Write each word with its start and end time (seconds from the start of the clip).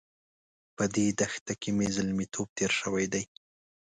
په 0.75 0.83
دې 0.95 1.07
دښته 1.19 1.53
کې 1.61 1.69
مې 1.77 1.87
زلميتوب 1.97 2.47
تېر 2.57 2.71
شوی 2.79 3.05
دی. 3.13 3.23